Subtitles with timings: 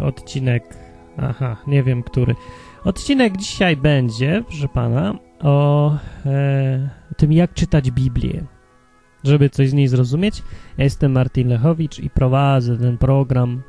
[0.00, 0.76] Odcinek.
[1.16, 2.34] Aha, nie wiem który.
[2.84, 8.44] Odcinek dzisiaj będzie, proszę pana, o e, tym, jak czytać Biblię.
[9.24, 10.42] Żeby coś z niej zrozumieć,
[10.78, 13.62] ja jestem Martin Lechowicz i prowadzę ten program.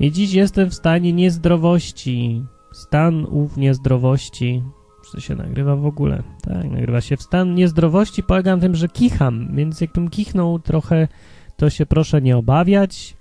[0.00, 2.44] I dziś jestem w stanie niezdrowości.
[2.72, 4.62] Stan ów niezdrowości.
[5.04, 6.22] Czy to się nagrywa w ogóle?
[6.42, 7.16] Tak, nagrywa się.
[7.16, 11.08] W stan niezdrowości polega na tym, że kicham, więc jakbym kichnął trochę,
[11.56, 13.16] to się proszę nie obawiać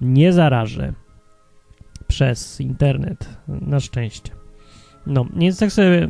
[0.00, 0.92] nie zarażę
[2.10, 4.30] przez internet, na szczęście.
[5.06, 6.08] No, więc tak sobie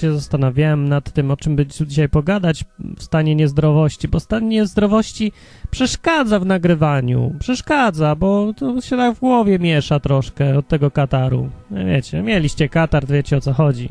[0.00, 2.64] się zastanawiałem nad tym, o czym by dzisiaj pogadać
[2.96, 5.32] w stanie niezdrowości, bo stan niezdrowości
[5.70, 11.48] przeszkadza w nagrywaniu, przeszkadza, bo to się tak w głowie miesza troszkę od tego kataru.
[11.70, 13.88] No wiecie, mieliście katar, wiecie o co chodzi.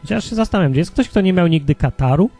[0.00, 2.30] Chociaż się zastanawiam, jest ktoś, kto nie miał nigdy kataru?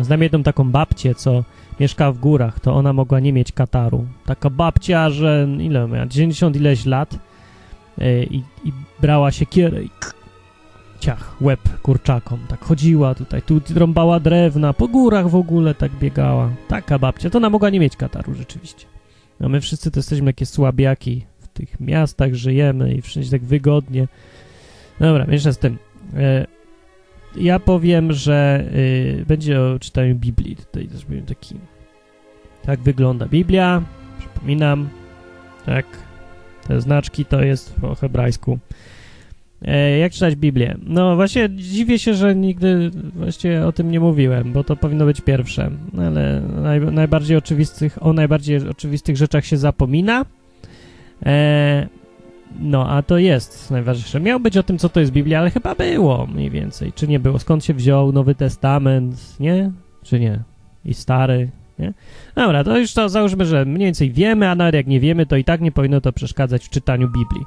[0.00, 1.44] Znam jedną taką babcię, co
[1.80, 4.06] mieszka w górach, to ona mogła nie mieć kataru.
[4.26, 7.18] Taka babcia, że ile miała, 90 ileś lat
[8.30, 9.90] i, i brała siekierę i
[11.00, 12.38] ciach, łeb kurczakom.
[12.48, 16.50] Tak chodziła tutaj, tu rąbała drewna, po górach w ogóle tak biegała.
[16.68, 18.86] Taka babcia, to ona mogła nie mieć kataru rzeczywiście.
[19.40, 24.08] No my wszyscy to jesteśmy takie słabiaki, w tych miastach żyjemy i wszędzie tak wygodnie.
[25.00, 25.78] Dobra, jeszcze z tym.
[26.14, 26.46] Yy,
[27.42, 30.56] ja powiem, że y, będzie o czytaniu Biblii.
[30.56, 31.54] Tutaj też będzie taki.
[32.62, 33.82] Tak wygląda Biblia.
[34.18, 34.88] Przypominam.
[35.66, 36.07] Tak.
[36.68, 38.58] Te znaczki to jest po hebrajsku.
[39.62, 40.76] E, jak czytać Biblię?
[40.82, 45.20] No właśnie dziwię się, że nigdy właściwie o tym nie mówiłem, bo to powinno być
[45.20, 45.70] pierwsze.
[45.98, 50.24] Ale naj, najbardziej oczywistych, o najbardziej oczywistych rzeczach się zapomina.
[51.26, 51.88] E,
[52.60, 54.20] no, a to jest najważniejsze.
[54.20, 56.92] Miał być o tym, co to jest Biblia, ale chyba było mniej więcej.
[56.92, 57.38] Czy nie było?
[57.38, 59.72] Skąd się wziął Nowy Testament, nie?
[60.02, 60.42] Czy nie?
[60.84, 61.92] I Stary, nie?
[62.34, 65.36] Dobra, to już to załóżmy, że mniej więcej wiemy, a nawet jak nie wiemy, to
[65.36, 67.44] i tak nie powinno to przeszkadzać w czytaniu Biblii.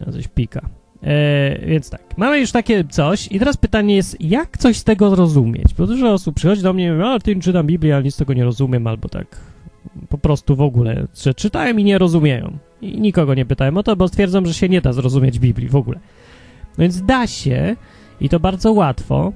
[0.00, 0.68] No, coś pika.
[1.02, 5.10] E, więc tak, mamy już takie coś i teraz pytanie jest, jak coś z tego
[5.10, 5.74] zrozumieć?
[5.74, 8.18] Bo dużo osób przychodzi do mnie i mówi, a ty czytam Biblię, ale nic z
[8.18, 9.40] tego nie rozumiem, albo tak
[10.08, 12.58] po prostu w ogóle, że czytają i nie rozumieją.
[12.80, 15.76] I nikogo nie pytałem o to, bo stwierdzą, że się nie da zrozumieć Biblii w
[15.76, 15.98] ogóle.
[16.78, 17.76] No więc da się
[18.20, 19.32] i to bardzo łatwo,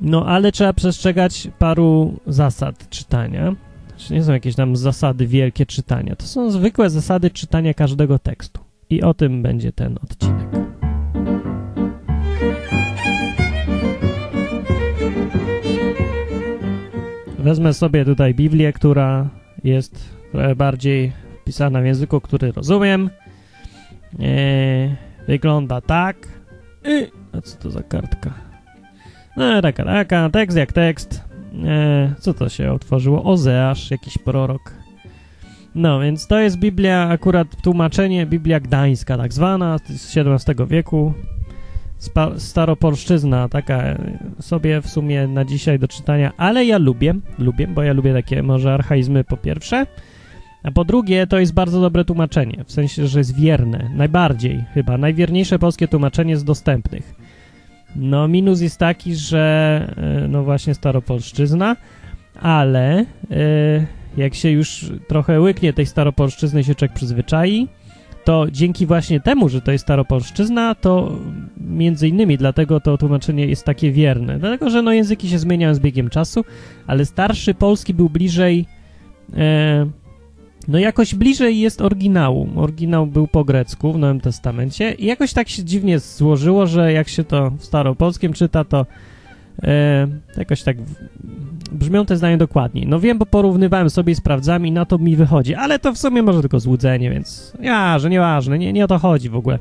[0.00, 3.54] no ale trzeba przestrzegać paru zasad czytania.
[3.88, 6.16] Znaczy nie są jakieś tam zasady wielkie czytania.
[6.16, 8.60] To są zwykłe zasady czytania każdego tekstu.
[8.90, 10.48] I o tym będzie ten odcinek.
[17.38, 19.28] Wezmę sobie tutaj Biblię, która
[19.64, 21.12] jest trochę bardziej
[21.44, 23.10] pisana w języku, który rozumiem.
[24.18, 24.96] Eee,
[25.26, 26.16] wygląda tak.
[27.32, 28.49] A co to za kartka?
[29.36, 31.24] No, taka, taka, tekst jak tekst.
[31.64, 33.24] Eee, co to się otworzyło?
[33.24, 34.80] Ozeasz, jakiś prorok.
[35.74, 41.12] No, więc to jest Biblia, akurat tłumaczenie, Biblia Gdańska tak zwana, z XVII wieku.
[41.98, 43.82] Spa staropolszczyzna, taka
[44.40, 48.42] sobie w sumie na dzisiaj do czytania, ale ja lubię, lubię, bo ja lubię takie
[48.42, 49.86] może archaizmy po pierwsze,
[50.62, 54.98] a po drugie to jest bardzo dobre tłumaczenie, w sensie, że jest wierne, najbardziej chyba,
[54.98, 57.14] najwierniejsze polskie tłumaczenie z dostępnych.
[57.96, 59.94] No minus jest taki, że
[60.28, 61.76] no właśnie staropolszczyzna,
[62.40, 63.06] ale
[64.16, 67.68] jak się już trochę łyknie tej staropolszczyzny się człowiek przyzwyczai,
[68.24, 71.18] to dzięki właśnie temu, że to jest staropolszczyzna, to
[71.56, 74.38] między innymi dlatego to tłumaczenie jest takie wierne.
[74.38, 76.44] Dlatego, że no języki się zmieniają z biegiem czasu,
[76.86, 78.66] ale starszy polski był bliżej,
[79.36, 79.86] e,
[80.68, 82.48] no jakoś bliżej jest oryginału.
[82.56, 87.08] Oryginał był po grecku w Nowym Testamencie i jakoś tak się dziwnie złożyło, że jak
[87.08, 88.86] się to w staropolskim czyta, to
[89.62, 90.76] e, jakoś tak
[91.72, 92.86] brzmią te zdania dokładniej.
[92.86, 95.98] No wiem, bo porównywałem sobie i sprawdzam i na to mi wychodzi, ale to w
[95.98, 97.52] sumie może tylko złudzenie, więc
[97.96, 99.58] że nieważne, nie, nie o to chodzi w ogóle.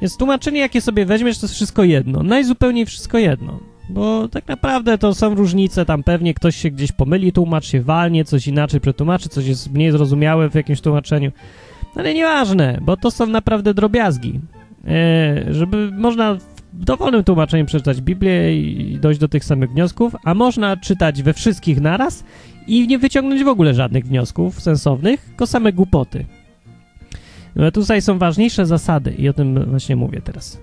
[0.00, 2.22] Więc tłumaczenie, jakie sobie weźmiesz, to jest wszystko jedno.
[2.22, 3.71] Najzupełniej wszystko jedno.
[3.92, 8.24] Bo tak naprawdę to są różnice, tam pewnie ktoś się gdzieś pomyli, tłumacz się walnie,
[8.24, 11.32] coś inaczej przetłumaczy, coś jest mniej zrozumiałe w jakimś tłumaczeniu.
[11.96, 14.40] Ale nieważne, bo to są naprawdę drobiazgi.
[14.88, 16.34] E, żeby można
[16.72, 21.32] w dowolnym tłumaczeniu przeczytać Biblię i dojść do tych samych wniosków, a można czytać we
[21.32, 22.24] wszystkich naraz
[22.66, 26.24] i nie wyciągnąć w ogóle żadnych wniosków sensownych, tylko same głupoty.
[27.56, 30.58] No tutaj są ważniejsze zasady i o tym właśnie mówię teraz.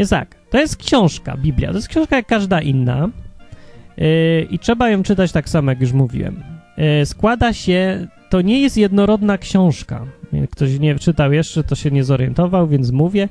[0.00, 1.70] Więc tak, to jest książka, Biblia.
[1.70, 3.08] To jest książka jak każda inna
[3.96, 4.06] yy,
[4.50, 6.42] i trzeba ją czytać tak samo, jak już mówiłem.
[6.76, 10.06] Yy, składa się, to nie jest jednorodna książka.
[10.50, 13.28] Ktoś nie czytał jeszcze, to się nie zorientował, więc mówię.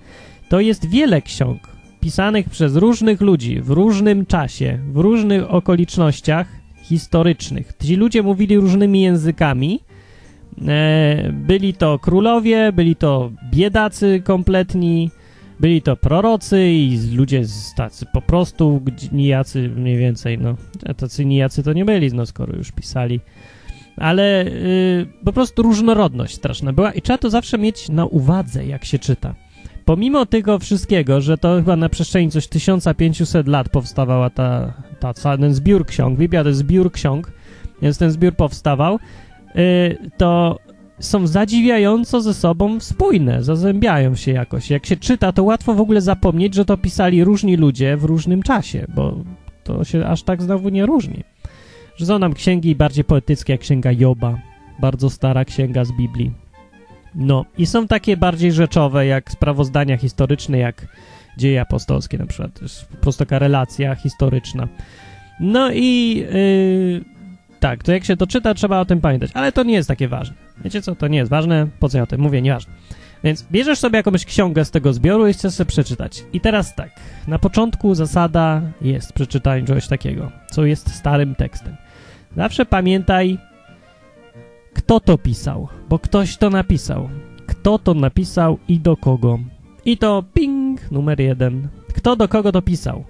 [0.49, 1.59] To jest wiele ksiąg
[2.01, 6.47] pisanych przez różnych ludzi w różnym czasie, w różnych okolicznościach
[6.83, 7.73] historycznych.
[7.83, 9.79] Ci ludzie mówili różnymi językami,
[10.67, 15.11] E, byli to królowie, byli to biedacy kompletni,
[15.59, 17.43] byli to prorocy i ludzie
[17.75, 20.55] tacy po prostu nijacy mniej więcej, no.
[20.85, 23.19] A tacy nijacy to nie byli, no skoro już pisali.
[23.97, 28.85] Ale y, po prostu różnorodność straszna była i trzeba to zawsze mieć na uwadze, jak
[28.85, 29.35] się czyta.
[29.85, 35.53] Pomimo tego wszystkiego, że to chyba na przestrzeni coś 1500 lat powstawała ta, ta, ten
[35.53, 37.31] zbiór ksiąg, Biblia to jest zbiór ksiąg,
[37.81, 38.99] więc ten zbiór powstawał,
[39.55, 40.59] y, to
[40.99, 44.69] są zadziwiająco ze sobą spójne, zazębiają się jakoś.
[44.69, 48.43] Jak się czyta, to łatwo w ogóle zapomnieć, że to pisali różni ludzie w różnym
[48.43, 49.17] czasie, bo
[49.63, 51.23] to się aż tak znowu nie różni.
[51.95, 54.39] Że są nam księgi bardziej poetyckie, jak księga Joba,
[54.79, 56.31] bardzo stara księga z Biblii.
[57.15, 60.87] No, i są takie bardziej rzeczowe, jak sprawozdania historyczne, jak
[61.37, 62.53] dzieje apostolskie na przykład.
[62.53, 64.67] To jest po prostu taka relacja historyczna.
[65.39, 67.18] No i yy,
[67.59, 70.07] tak, to jak się to czyta, trzeba o tym pamiętać, ale to nie jest takie
[70.07, 70.35] ważne.
[70.63, 72.73] Wiecie co, to nie jest ważne, po co ja o tym mówię, nieważne.
[73.23, 76.23] Więc bierzesz sobie jakąś ksiągę z tego zbioru i chcesz sobie przeczytać.
[76.33, 76.89] I teraz tak,
[77.27, 81.75] na początku zasada jest przeczytanie czegoś takiego, co jest starym tekstem.
[82.37, 83.37] Zawsze pamiętaj,
[84.73, 87.09] kto to pisał, bo ktoś to napisał.
[87.47, 89.39] Kto to napisał i do kogo.
[89.85, 91.67] I to ping numer jeden.
[91.95, 93.05] Kto do kogo to pisał.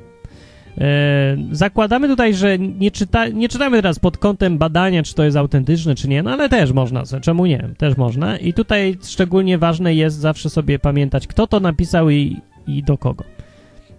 [0.79, 5.37] E, zakładamy tutaj, że nie, czyta, nie czytamy teraz pod kątem badania, czy to jest
[5.37, 8.37] autentyczne, czy nie, no ale też można, czemu nie, też można.
[8.37, 12.37] I tutaj szczególnie ważne jest zawsze sobie pamiętać, kto to napisał i,
[12.67, 13.23] i do kogo.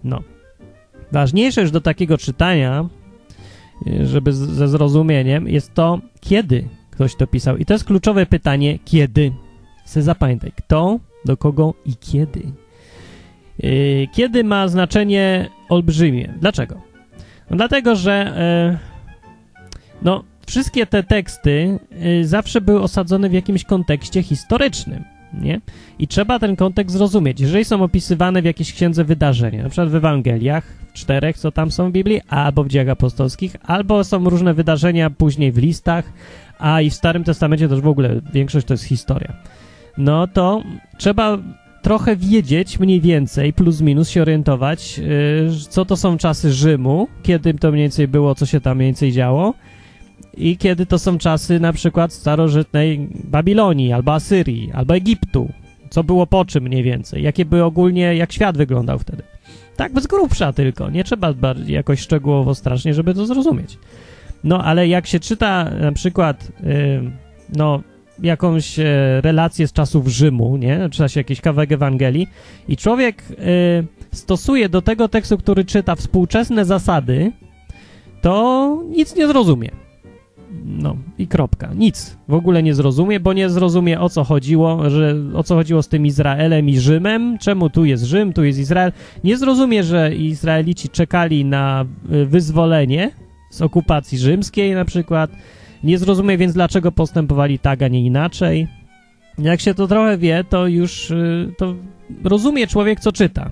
[0.03, 0.23] No.
[1.11, 2.89] Ważniejsze już do takiego czytania,
[3.87, 7.57] e, żeby ze zrozumieniem, jest to, kiedy ktoś to pisał.
[7.57, 9.31] I to jest kluczowe pytanie, kiedy.
[9.85, 12.41] Se zapamiętaj, kto, do kogo i kiedy.
[13.59, 16.33] Yy, kiedy ma znaczenie olbrzymie.
[16.41, 16.81] Dlaczego?
[17.49, 18.33] No dlatego, że
[18.71, 18.77] yy,
[20.01, 25.03] no, wszystkie te teksty yy, zawsze były osadzone w jakimś kontekście historycznym.
[25.33, 25.61] Nie?
[25.99, 27.39] I trzeba ten kontekst zrozumieć.
[27.39, 31.71] Jeżeli są opisywane w jakiejś księdze wydarzenia, na przykład w Ewangeliach, w czterech, co tam
[31.71, 36.13] są w Biblii, albo w dziejach apostolskich, albo są różne wydarzenia później w listach,
[36.59, 39.33] a i w Starym Testamencie też w ogóle większość to jest historia.
[39.97, 40.63] No to
[40.97, 41.37] trzeba
[41.81, 47.53] trochę wiedzieć mniej więcej, plus minus się orientować, yy, co to są czasy Rzymu, kiedy
[47.53, 49.53] to mniej więcej było, co się tam mniej więcej działo
[50.37, 55.49] i kiedy to są czasy na przykład starożytnej Babilonii, albo Asyrii, albo Egiptu,
[55.89, 59.23] co było po czym mniej więcej, jakie były ogólnie, jak świat wyglądał wtedy.
[59.75, 61.33] Tak z grubsza tylko, nie trzeba
[61.65, 63.77] jakoś szczegółowo strasznie, żeby to zrozumieć.
[64.43, 67.11] No, ale jak się czyta na przykład, yy,
[67.55, 67.81] no,
[68.21, 68.85] jakąś e,
[69.21, 70.89] relację z czasów Rzymu, nie?
[70.91, 72.27] Czyta się jakiś kawałek Ewangelii
[72.67, 73.35] i człowiek e,
[74.11, 77.31] stosuje do tego tekstu, który czyta współczesne zasady,
[78.21, 79.69] to nic nie zrozumie.
[80.65, 81.73] No i kropka.
[81.75, 85.83] Nic w ogóle nie zrozumie, bo nie zrozumie o co chodziło, że o co chodziło
[85.83, 88.91] z tym Izraelem i Rzymem, czemu tu jest Rzym, tu jest Izrael.
[89.23, 93.11] Nie zrozumie, że Izraelici czekali na e, wyzwolenie
[93.49, 95.31] z okupacji rzymskiej na przykład,
[95.83, 98.67] nie zrozumie więc, dlaczego postępowali tak, a nie inaczej.
[99.37, 101.75] Jak się to trochę wie, to już y, to
[102.23, 103.51] rozumie człowiek, co czyta.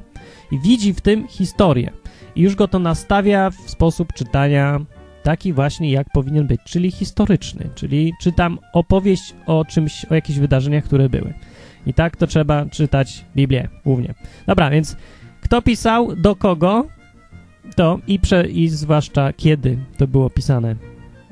[0.52, 1.92] I widzi w tym historię.
[2.36, 4.80] I już go to nastawia w sposób czytania
[5.24, 7.70] taki właśnie, jak powinien być, czyli historyczny.
[7.76, 11.34] Czyli czytam opowieść o czymś, o jakichś wydarzeniach, które były.
[11.86, 14.14] I tak to trzeba czytać Biblię głównie.
[14.48, 14.98] Dobra, więc
[15.42, 16.88] kto pisał, do kogo,
[17.76, 20.76] to i, prze, i zwłaszcza kiedy to było pisane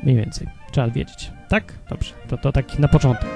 [0.03, 0.56] mniej więcej.
[0.71, 1.31] Trzeba wiedzieć.
[1.49, 1.73] Tak?
[1.89, 2.13] Dobrze.
[2.27, 3.27] To, to tak na początek.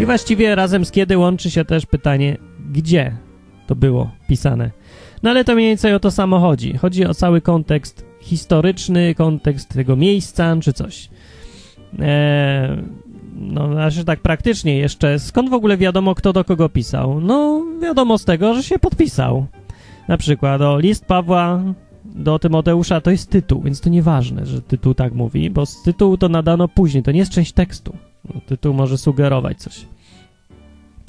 [0.00, 2.36] I właściwie razem z kiedy łączy się też pytanie,
[2.72, 3.16] gdzie
[3.66, 4.70] to było pisane.
[5.22, 6.76] No ale to mniej więcej o to samo chodzi.
[6.76, 11.08] Chodzi o cały kontekst historyczny, kontekst tego miejsca czy coś.
[11.98, 12.82] Eee,
[13.34, 17.20] no, znaczy tak praktycznie jeszcze, skąd w ogóle wiadomo, kto do kogo pisał?
[17.20, 19.46] No, wiadomo z tego, że się podpisał.
[20.08, 21.62] Na przykład o list Pawła
[22.16, 26.16] do Tymoteusza to jest tytuł, więc to nieważne, że tytuł tak mówi, bo z tytułu
[26.16, 27.96] to nadano później, to nie jest część tekstu.
[28.34, 29.86] No, tytuł może sugerować coś.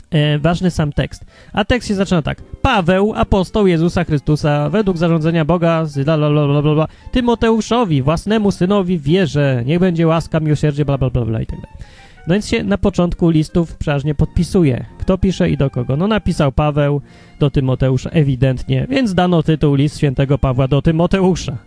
[0.10, 1.26] E, ważny sam tekst.
[1.54, 2.42] A tekst się zaczyna tak.
[2.62, 10.40] Paweł, apostoł Jezusa Chrystusa, według zarządzenia Boga, bla, Tymoteuszowi, własnemu synowi wierzę, niech będzie łaska,
[10.40, 11.78] miłosierdzie, bla, bla, bla, bla i tak dalej.
[12.28, 15.98] No więc się na początku listów przeważnie podpisuje, kto pisze i do kogo.
[15.98, 17.02] No napisał Paweł
[17.40, 21.58] do Tymoteusza ewidentnie, więc dano tytuł list świętego Pawła do Tymoteusza.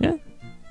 [0.00, 0.18] Nie?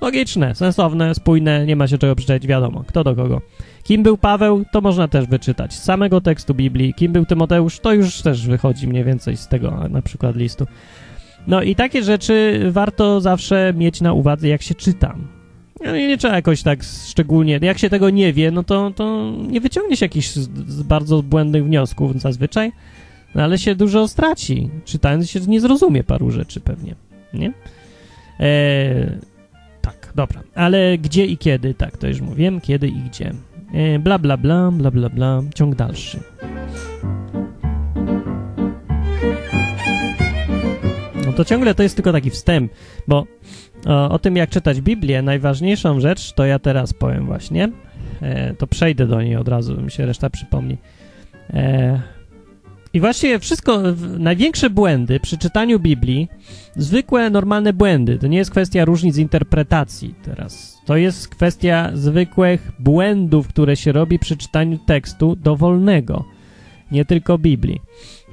[0.00, 3.40] Logiczne, sensowne, spójne, nie ma się czego przeczytać, wiadomo, kto do kogo.
[3.82, 6.94] Kim był Paweł, to można też wyczytać z samego tekstu Biblii.
[6.94, 10.66] Kim był Tymoteusz, to już też wychodzi mniej więcej z tego na przykład listu.
[11.46, 15.16] No i takie rzeczy warto zawsze mieć na uwadze, jak się czyta.
[15.84, 19.32] No i nie trzeba jakoś tak szczególnie, jak się tego nie wie, no to, to
[19.48, 20.38] nie wyciągnie się jakichś
[20.84, 22.72] bardzo błędnych wniosków zazwyczaj,
[23.34, 24.70] no ale się dużo straci.
[24.84, 26.94] Czytając się nie zrozumie paru rzeczy pewnie,
[27.34, 27.52] nie?
[28.40, 29.06] Eee,
[29.82, 30.42] tak, dobra.
[30.54, 33.32] Ale gdzie i kiedy, tak, to już mówiłem, kiedy i gdzie.
[33.74, 36.20] Eee, bla, bla, bla, bla, bla, bla, ciąg dalszy.
[41.26, 42.72] No to ciągle to jest tylko taki wstęp,
[43.08, 43.26] bo
[43.86, 47.72] o, o tym, jak czytać Biblię, najważniejszą rzecz, to ja teraz powiem właśnie.
[48.22, 50.78] E, to przejdę do niej od razu, mi się reszta przypomni.
[51.50, 52.00] E,
[52.92, 53.82] I właściwie wszystko,
[54.18, 56.28] największe błędy przy czytaniu Biblii,
[56.76, 60.80] zwykłe, normalne błędy, to nie jest kwestia różnic interpretacji teraz.
[60.86, 66.24] To jest kwestia zwykłych błędów, które się robi przy czytaniu tekstu dowolnego,
[66.90, 67.80] nie tylko Biblii.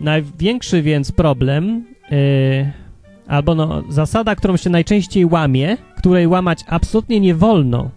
[0.01, 1.85] Największy więc problem...
[2.11, 2.82] E,
[3.27, 7.89] albo no, zasada, którą się najczęściej łamie, której łamać absolutnie nie wolno,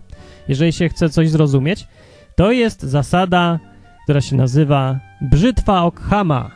[0.48, 1.86] jeżeli się chce coś zrozumieć,
[2.36, 3.58] to jest zasada,
[4.04, 6.50] która się nazywa brzytwa Okhama.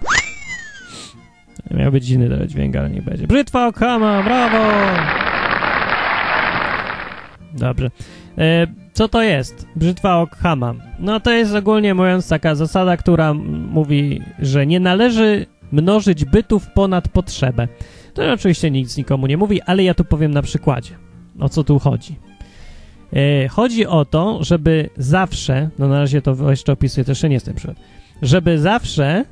[1.71, 3.27] Miał być inny dźwięk, ale nie będzie.
[3.27, 4.59] Brzytwa Okhama, brawo!
[7.55, 7.91] Dobrze.
[8.39, 9.67] E, co to jest?
[9.77, 10.75] Brzytwa Okhama.
[10.99, 17.09] No to jest ogólnie mówiąc taka zasada, która mówi, że nie należy mnożyć bytów ponad
[17.09, 17.69] potrzebę.
[18.14, 20.95] To oczywiście nic nikomu nie mówi, ale ja tu powiem na przykładzie,
[21.40, 22.17] o co tu chodzi.
[23.12, 27.47] E, chodzi o to, żeby zawsze, no na razie to jeszcze opisuję, też nie jest
[27.47, 27.76] ten przykład,
[28.23, 29.25] żeby zawsze,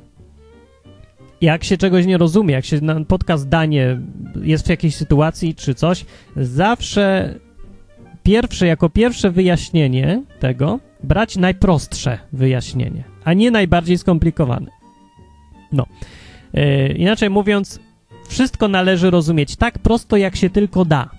[1.41, 3.99] jak się czegoś nie rozumie, jak się na podcast danie
[4.41, 6.05] jest w jakiejś sytuacji czy coś,
[6.35, 7.35] zawsze
[8.23, 14.71] pierwsze, jako pierwsze wyjaśnienie tego brać najprostsze wyjaśnienie, a nie najbardziej skomplikowane.
[15.71, 15.85] No.
[16.53, 17.79] E, inaczej mówiąc,
[18.29, 21.09] wszystko należy rozumieć tak prosto, jak się tylko da.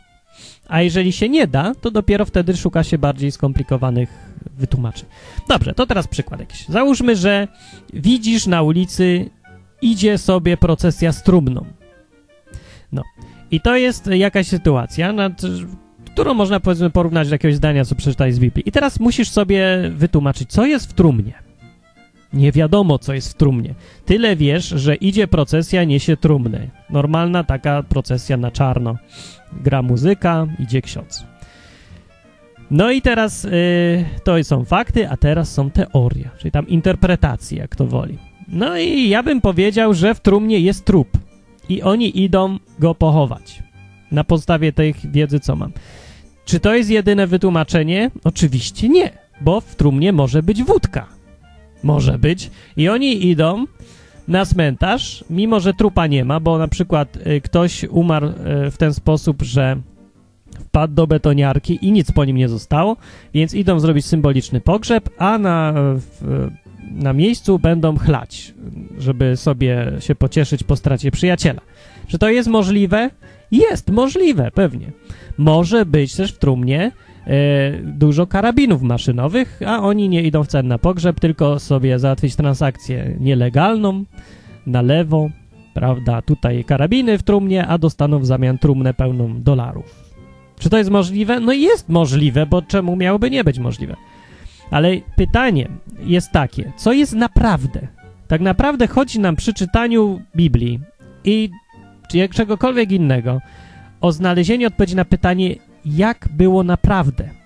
[0.68, 4.08] A jeżeli się nie da, to dopiero wtedy szuka się bardziej skomplikowanych
[4.56, 5.08] wytłumaczeń.
[5.48, 6.68] Dobrze, to teraz przykład jakiś.
[6.68, 7.48] Załóżmy, że
[7.92, 9.30] widzisz na ulicy,
[9.82, 11.64] idzie sobie procesja z trumną.
[12.92, 13.02] No.
[13.50, 15.42] I to jest jakaś sytuacja, nad,
[16.04, 18.68] którą można powiedzmy porównać do jakiegoś zdania, co przeczytałeś z Biblii.
[18.68, 21.49] I teraz musisz sobie wytłumaczyć, co jest w trumnie.
[22.32, 23.74] Nie wiadomo, co jest w trumnie.
[24.04, 26.66] Tyle wiesz, że idzie procesja, niesie trumnę.
[26.90, 28.96] Normalna taka procesja na czarno.
[29.52, 31.24] Gra muzyka, idzie ksiądz.
[32.70, 33.50] No i teraz yy,
[34.24, 38.18] to są fakty, a teraz są teorie, czyli tam interpretacje, jak to woli.
[38.48, 41.08] No i ja bym powiedział, że w trumnie jest trup
[41.68, 43.62] i oni idą go pochować.
[44.12, 45.72] Na podstawie tej wiedzy, co mam.
[46.44, 48.10] Czy to jest jedyne wytłumaczenie?
[48.24, 49.10] Oczywiście nie,
[49.40, 51.19] bo w trumnie może być wódka
[51.82, 52.50] może być.
[52.76, 53.66] I oni idą
[54.28, 58.76] na cmentarz, mimo że trupa nie ma, bo na przykład y, ktoś umarł y, w
[58.78, 59.76] ten sposób, że
[60.60, 62.96] wpadł do betoniarki i nic po nim nie zostało,
[63.34, 66.48] więc idą zrobić symboliczny pogrzeb, a na, w,
[66.90, 68.54] na miejscu będą chlać,
[68.98, 71.60] żeby sobie się pocieszyć po stracie przyjaciela.
[72.08, 73.10] Czy to jest możliwe?
[73.50, 74.92] Jest możliwe, pewnie.
[75.38, 76.92] Może być też w trumnie
[77.82, 84.04] dużo karabinów maszynowych, a oni nie idą wcale na pogrzeb, tylko sobie załatwić transakcję nielegalną
[84.66, 85.30] na lewo,
[85.74, 86.22] prawda?
[86.22, 90.04] Tutaj karabiny w trumnie, a dostaną w zamian trumnę pełną dolarów.
[90.58, 91.40] Czy to jest możliwe?
[91.40, 93.96] No jest możliwe, bo czemu miałoby nie być możliwe?
[94.70, 95.68] Ale pytanie
[96.04, 97.88] jest takie, co jest naprawdę?
[98.28, 100.80] Tak naprawdę chodzi nam przy czytaniu Biblii
[101.24, 101.50] i
[102.10, 103.40] czy czegokolwiek innego
[104.00, 107.40] o znalezienie odpowiedzi na pytanie, jak było naprawdę.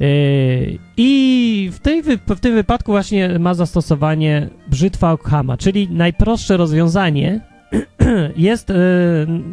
[0.00, 7.40] Yy, I w, tej, w tym wypadku właśnie ma zastosowanie brzytwa Okhama, czyli najprostsze rozwiązanie
[8.36, 8.74] jest yy,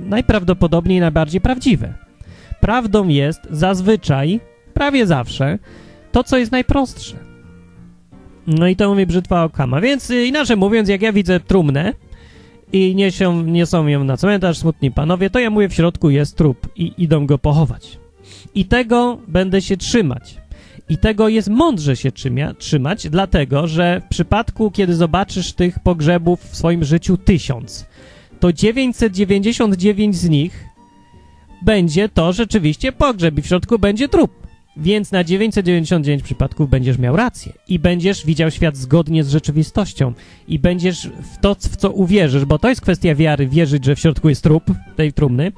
[0.05, 1.93] najprawdopodobniej najbardziej prawdziwe.
[2.59, 4.39] Prawdą jest zazwyczaj,
[4.73, 5.59] prawie zawsze,
[6.11, 7.15] to, co jest najprostsze.
[8.47, 9.81] No i to mówi brzytwa Okhama.
[9.81, 11.93] Więc yy, inaczej mówiąc, jak ja widzę trumnę,
[12.73, 16.67] i niesią, niosą ją na cmentarz, smutni panowie, to ja mówię, w środku jest trup
[16.75, 17.99] i idą go pochować.
[18.55, 20.37] I tego będę się trzymać.
[20.89, 22.11] I tego jest mądrze się
[22.57, 27.85] trzymać, dlatego, że w przypadku, kiedy zobaczysz tych pogrzebów w swoim życiu tysiąc,
[28.39, 30.65] to 999 z nich
[31.61, 34.48] będzie to rzeczywiście pogrzeb i w środku będzie trup.
[34.77, 40.13] Więc na 999 przypadków będziesz miał rację i będziesz widział świat zgodnie z rzeczywistością
[40.47, 43.99] i będziesz w to, w co uwierzysz, bo to jest kwestia wiary, wierzyć, że w
[43.99, 44.63] środku jest trup
[44.95, 45.51] tej trumny.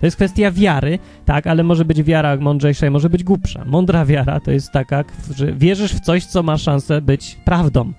[0.00, 3.64] To jest kwestia wiary, tak, ale może być wiara mądrzejsza i może być głupsza.
[3.64, 5.04] Mądra wiara to jest taka,
[5.36, 7.92] że wierzysz w coś, co ma szansę być prawdą.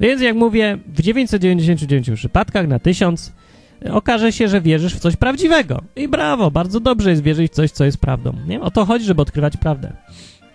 [0.00, 3.32] Więc jak mówię, w 999 przypadkach na 1000
[3.90, 5.82] okaże się, że wierzysz w coś prawdziwego.
[5.96, 8.32] I brawo, bardzo dobrze jest wierzyć w coś, co jest prawdą.
[8.46, 8.60] Nie?
[8.60, 9.92] O to chodzi, żeby odkrywać prawdę.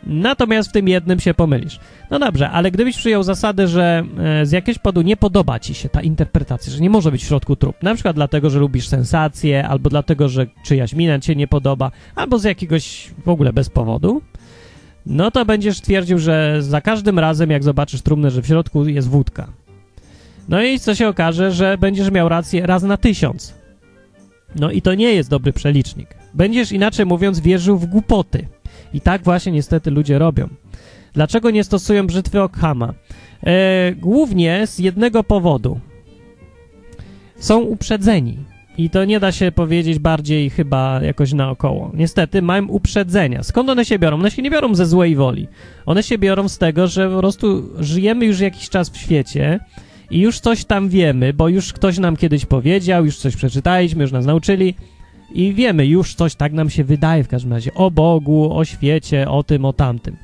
[0.03, 1.79] Natomiast w tym jednym się pomylisz.
[2.11, 5.89] No dobrze, ale gdybyś przyjął zasadę, że e, z jakiegoś powodu nie podoba ci się
[5.89, 9.67] ta interpretacja, że nie może być w środku trup, na przykład dlatego, że lubisz sensację,
[9.67, 14.21] albo dlatego, że czyjaś mina cię nie podoba, albo z jakiegoś w ogóle bez powodu,
[15.05, 19.09] no to będziesz twierdził, że za każdym razem, jak zobaczysz trumnę, że w środku jest
[19.09, 19.47] wódka.
[20.47, 23.53] No i co się okaże, że będziesz miał rację raz na tysiąc.
[24.55, 26.15] No i to nie jest dobry przelicznik.
[26.33, 28.47] Będziesz inaczej mówiąc wierzył w głupoty.
[28.93, 30.47] I tak właśnie niestety ludzie robią.
[31.13, 32.93] Dlaczego nie stosują brzytwy Ockhama?
[33.43, 35.79] E, głównie z jednego powodu.
[37.35, 38.37] Są uprzedzeni.
[38.77, 41.91] I to nie da się powiedzieć bardziej chyba jakoś naokoło.
[41.93, 43.43] Niestety mają uprzedzenia.
[43.43, 44.17] Skąd one się biorą?
[44.17, 45.47] One się nie biorą ze złej woli.
[45.85, 49.59] One się biorą z tego, że po prostu żyjemy już jakiś czas w świecie
[50.11, 54.11] i już coś tam wiemy, bo już ktoś nam kiedyś powiedział, już coś przeczytaliśmy, już
[54.11, 54.75] nas nauczyli
[55.33, 59.29] i wiemy, już coś tak nam się wydaje w każdym razie o Bogu, o świecie,
[59.29, 60.17] o tym, o tamtym.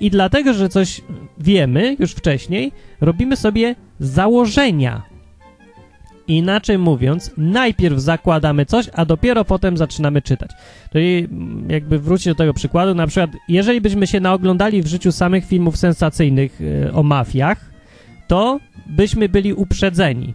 [0.00, 1.00] I dlatego, że coś
[1.38, 5.02] wiemy już wcześniej, robimy sobie założenia.
[6.28, 10.50] Inaczej mówiąc, najpierw zakładamy coś, a dopiero potem zaczynamy czytać.
[10.92, 15.12] Czyli mm, jakby wrócić do tego przykładu, na przykład, jeżeli byśmy się naoglądali w życiu
[15.12, 17.75] samych filmów sensacyjnych yy, o mafiach,
[18.26, 20.34] to byśmy byli uprzedzeni.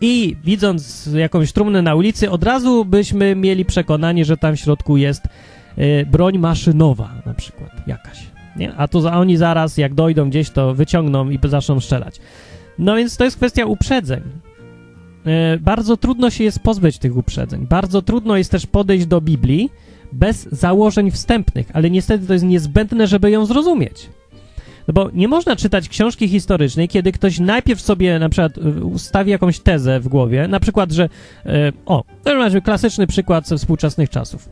[0.00, 4.96] I widząc jakąś trumnę na ulicy, od razu byśmy mieli przekonanie, że tam w środku
[4.96, 5.24] jest
[5.78, 8.26] y, broń maszynowa, na przykład jakaś.
[8.56, 8.74] Nie?
[8.76, 12.20] A a oni zaraz, jak dojdą gdzieś, to wyciągną i zaczną strzelać.
[12.78, 14.22] No więc to jest kwestia uprzedzeń.
[15.54, 17.66] Y, bardzo trudno się jest pozbyć tych uprzedzeń.
[17.66, 19.70] Bardzo trudno jest też podejść do Biblii
[20.12, 24.10] bez założeń wstępnych, ale niestety to jest niezbędne, żeby ją zrozumieć.
[24.88, 29.30] No bo nie można czytać książki historycznej, kiedy ktoś najpierw sobie na przykład y, ustawi
[29.30, 31.08] jakąś tezę w głowie, na przykład, że
[31.46, 34.48] e, o, to jest klasyczny przykład ze współczesnych czasów.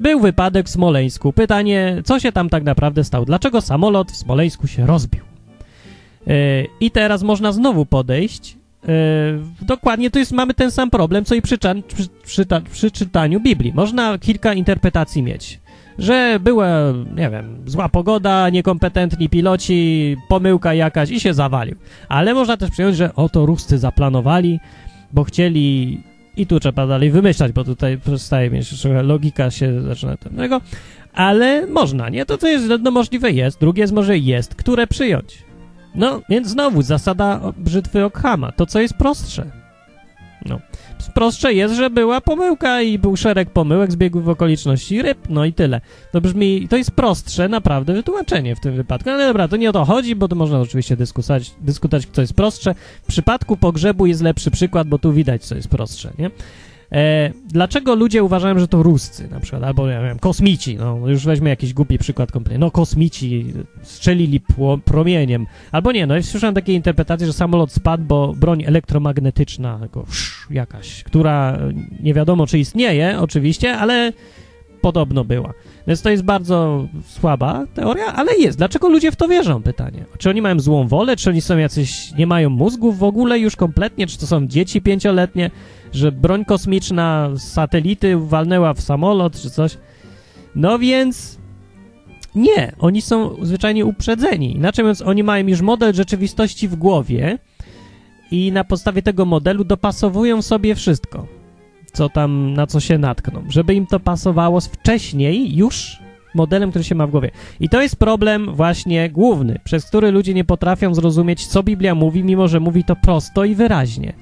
[0.00, 1.32] Był wypadek w Smoleńsku.
[1.32, 3.24] Pytanie, co się tam tak naprawdę stało?
[3.24, 5.24] Dlaczego samolot w Smoleńsku się rozbił?
[6.26, 6.32] E,
[6.80, 8.58] I teraz można znowu podejść.
[9.62, 13.72] Dokładnie to jest, mamy ten sam problem, co i przy, przy, przy, przy czytaniu Biblii.
[13.74, 15.60] Można kilka interpretacji mieć
[15.98, 16.68] że była,
[17.16, 21.76] nie wiem, zła pogoda, niekompetentni piloci, pomyłka jakaś i się zawalił.
[22.08, 24.60] Ale można też przyjąć, że oto Ruscy zaplanowali,
[25.12, 25.98] bo chcieli
[26.36, 30.60] i tu trzeba dalej wymyślać, bo tutaj przestaje mieć trochę logika się zaczyna tego,
[31.14, 32.26] ale można, nie?
[32.26, 35.44] To co jest jedno możliwe jest, drugie jest może jest, które przyjąć.
[35.94, 39.50] No, więc znowu zasada brzytwy Okhama, to co jest prostsze.
[40.46, 40.60] No.
[41.14, 45.80] Prostsze jest, że była pomyłka i był szereg pomyłek, zbiegłych okoliczności ryb, no i tyle.
[46.12, 49.10] To brzmi, to jest prostsze naprawdę wytłumaczenie w tym wypadku.
[49.10, 52.34] Ale dobra, to nie o to chodzi, bo to można oczywiście dyskutować, dyskutować co jest
[52.34, 52.74] prostsze.
[53.02, 56.30] W przypadku pogrzebu jest lepszy przykład, bo tu widać, co jest prostsze, nie?
[56.92, 61.24] E, dlaczego ludzie uważają, że to Ruscy na przykład, albo ja wiem, kosmici, no już
[61.24, 64.40] weźmy jakiś głupi przykład kompletnie, no kosmici strzelili
[64.84, 70.06] promieniem, albo nie, no ja słyszałem takie interpretacje, że samolot spadł, bo broń elektromagnetyczna jako,
[70.50, 71.58] jakaś, która
[72.00, 74.12] nie wiadomo czy istnieje oczywiście, ale
[74.80, 75.54] podobno była.
[75.86, 78.58] Więc to jest bardzo słaba teoria, ale jest.
[78.58, 79.62] Dlaczego ludzie w to wierzą?
[79.62, 80.04] Pytanie.
[80.18, 81.16] Czy oni mają złą wolę?
[81.16, 84.06] Czy oni są jacyś, nie mają mózgów w ogóle już kompletnie?
[84.06, 85.50] Czy to są dzieci pięcioletnie?
[85.92, 89.78] Że broń kosmiczna z satelity walnęła w samolot, czy coś?
[90.54, 91.38] No więc
[92.34, 94.56] nie, oni są zwyczajnie uprzedzeni.
[94.56, 97.38] Inaczej mówiąc, oni mają już model rzeczywistości w głowie
[98.30, 101.38] i na podstawie tego modelu dopasowują sobie wszystko
[101.92, 105.98] co tam, na co się natkną, żeby im to pasowało wcześniej już
[106.34, 107.30] modelem, który się ma w głowie.
[107.60, 112.24] I to jest problem właśnie główny, przez który ludzie nie potrafią zrozumieć, co Biblia mówi,
[112.24, 114.12] mimo że mówi to prosto i wyraźnie.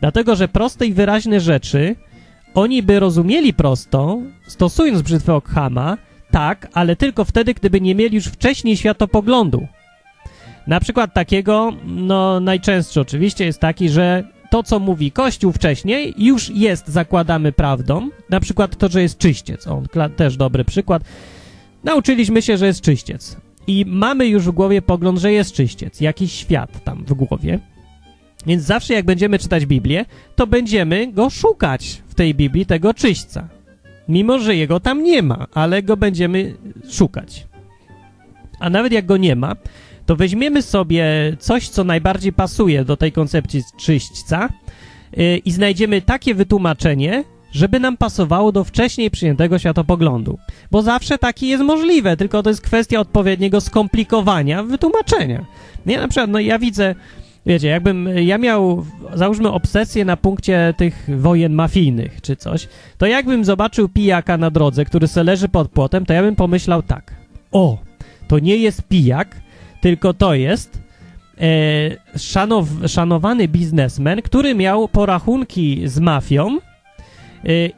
[0.00, 1.96] Dlatego, że proste i wyraźne rzeczy
[2.54, 5.96] oni by rozumieli prosto, stosując brzytwę Ockhama,
[6.30, 9.66] tak, ale tylko wtedy, gdyby nie mieli już wcześniej światopoglądu.
[10.66, 16.50] Na przykład takiego, no najczęstszy oczywiście jest taki, że to, co mówi Kościół wcześniej, już
[16.50, 18.08] jest, zakładamy, prawdą.
[18.30, 19.66] Na przykład to, że jest czyściec.
[19.66, 21.02] On też dobry przykład.
[21.84, 23.36] Nauczyliśmy się, że jest czyściec.
[23.66, 26.00] I mamy już w głowie pogląd, że jest czyściec.
[26.00, 27.58] Jakiś świat tam w głowie.
[28.46, 30.04] Więc zawsze jak będziemy czytać Biblię,
[30.36, 33.48] to będziemy go szukać w tej Biblii, tego czyśćca.
[34.08, 36.54] Mimo, że jego tam nie ma, ale go będziemy
[36.90, 37.46] szukać.
[38.60, 39.56] A nawet jak go nie ma,
[40.06, 41.04] to weźmiemy sobie
[41.38, 44.48] coś, co najbardziej pasuje do tej koncepcji czyśćca
[45.16, 50.38] yy, i znajdziemy takie wytłumaczenie, żeby nam pasowało do wcześniej przyjętego światopoglądu.
[50.70, 55.44] Bo zawsze taki jest możliwe, tylko to jest kwestia odpowiedniego skomplikowania wytłumaczenia.
[55.86, 56.94] Nie, na przykład, no ja widzę
[57.46, 63.44] Wiecie, jakbym ja miał, załóżmy, obsesję na punkcie tych wojen mafijnych czy coś, to jakbym
[63.44, 67.14] zobaczył pijaka na drodze, który se leży pod płotem, to ja bym pomyślał tak.
[67.52, 67.78] O,
[68.28, 69.40] to nie jest pijak,
[69.80, 70.82] tylko to jest
[71.40, 76.58] e, szanow, szanowany biznesmen, który miał porachunki z mafią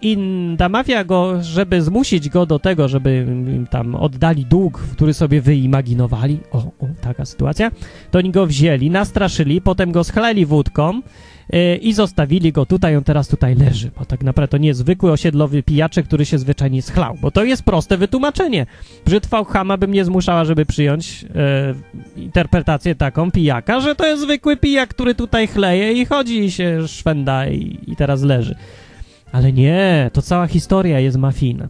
[0.03, 0.19] i
[0.59, 5.41] ta mafia go, żeby zmusić go do tego, żeby im tam oddali dług, który sobie
[5.41, 7.71] wyimaginowali, o, o taka sytuacja,
[8.11, 11.01] to oni go wzięli, nastraszyli, potem go schleli wódką
[11.51, 14.81] e, i zostawili go tutaj, on teraz tutaj leży, bo tak naprawdę to nie jest
[14.81, 18.67] zwykły osiedlowy pijaczek, który się zwyczajnie schlał, bo to jest proste wytłumaczenie.
[19.05, 21.75] Brzytwa Chama by mnie zmuszała, żeby przyjąć e,
[22.21, 26.89] interpretację taką pijaka, że to jest zwykły pijak, który tutaj chleje i chodzi i się
[26.89, 28.55] szwenda i, i teraz leży.
[29.33, 31.69] Ale nie, to cała historia jest mafijna.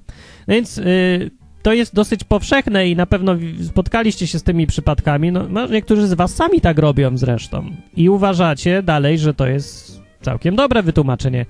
[0.48, 1.30] No więc y,
[1.62, 5.32] to jest dosyć powszechne i na pewno spotkaliście się z tymi przypadkami.
[5.32, 7.70] No, no, niektórzy z was sami tak robią zresztą.
[7.96, 11.46] I uważacie dalej, że to jest całkiem dobre wytłumaczenie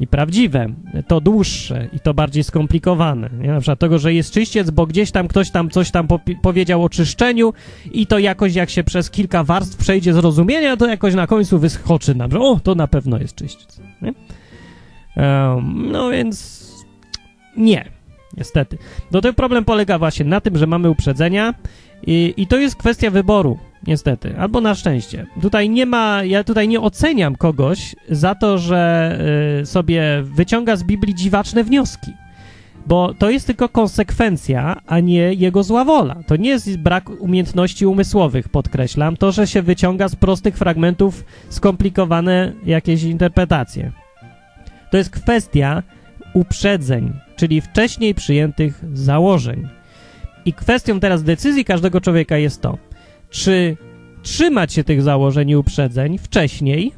[0.00, 0.66] i prawdziwe.
[1.06, 3.30] To dłuższe i to bardziej skomplikowane.
[3.40, 3.48] Nie?
[3.48, 6.08] Na przykład tego, że jest czyściec, bo gdzieś tam ktoś tam coś tam
[6.42, 7.52] powiedział o czyszczeniu
[7.92, 12.14] i to jakoś jak się przez kilka warstw przejdzie zrozumienia, to jakoś na końcu wyskoczy
[12.14, 13.80] nam, że o, to na pewno jest czyściec.
[14.02, 14.12] Nie?
[15.74, 16.68] No więc
[17.56, 17.84] nie,
[18.36, 18.78] niestety.
[19.12, 21.54] No ten problem polega właśnie na tym, że mamy uprzedzenia
[22.06, 25.26] i, i to jest kwestia wyboru, niestety, albo na szczęście.
[25.42, 29.18] Tutaj nie ma, ja tutaj nie oceniam kogoś za to, że
[29.62, 32.12] y, sobie wyciąga z Biblii dziwaczne wnioski.
[32.86, 36.16] Bo to jest tylko konsekwencja, a nie jego zła wola.
[36.26, 39.16] To nie jest brak umiejętności umysłowych, podkreślam.
[39.16, 43.92] To, że się wyciąga z prostych fragmentów skomplikowane jakieś interpretacje.
[44.90, 45.82] To jest kwestia
[46.34, 49.68] uprzedzeń, czyli wcześniej przyjętych założeń.
[50.44, 52.78] I kwestią teraz decyzji każdego człowieka jest to,
[53.30, 53.76] czy
[54.22, 56.92] trzymać się tych założeń i uprzedzeń wcześniej,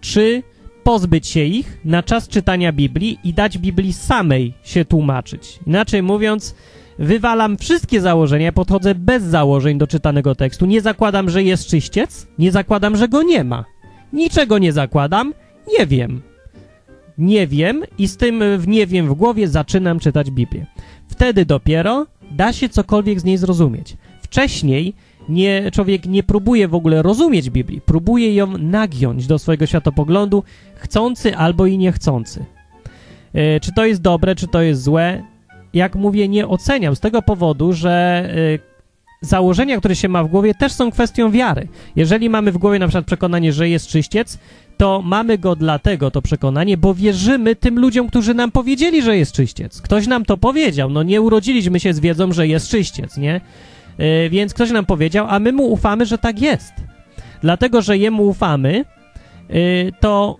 [0.00, 0.42] czy
[0.84, 5.58] pozbyć się ich na czas czytania Biblii i dać Biblii samej się tłumaczyć.
[5.66, 6.54] Inaczej mówiąc,
[6.98, 10.66] wywalam wszystkie założenia, podchodzę bez założeń do czytanego tekstu.
[10.66, 13.64] Nie zakładam, że jest czyściec, nie zakładam, że go nie ma.
[14.12, 15.34] Niczego nie zakładam,
[15.78, 16.22] nie wiem
[17.18, 20.66] nie wiem i z tym w nie wiem w głowie zaczynam czytać Biblię.
[21.08, 23.96] Wtedy dopiero da się cokolwiek z niej zrozumieć.
[24.22, 24.94] Wcześniej
[25.28, 30.42] nie, człowiek nie próbuje w ogóle rozumieć Biblii, próbuje ją nagiąć do swojego światopoglądu,
[30.74, 32.44] chcący albo i niechcący.
[33.34, 35.22] E, czy to jest dobre, czy to jest złe?
[35.74, 38.24] Jak mówię, nie oceniam z tego powodu, że
[38.62, 41.68] e, założenia, które się ma w głowie, też są kwestią wiary.
[41.96, 44.38] Jeżeli mamy w głowie na przykład przekonanie, że jest czyściec,
[44.76, 49.32] to mamy go dlatego, to przekonanie, bo wierzymy tym ludziom, którzy nam powiedzieli, że jest
[49.32, 49.82] czyściec.
[49.82, 53.40] Ktoś nam to powiedział, no nie urodziliśmy się z wiedzą, że jest czyściec, nie?
[53.98, 56.72] Yy, więc ktoś nam powiedział, a my mu ufamy, że tak jest.
[57.42, 58.84] Dlatego, że jemu ufamy,
[59.48, 60.36] yy, to